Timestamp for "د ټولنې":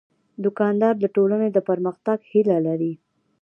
0.99-1.47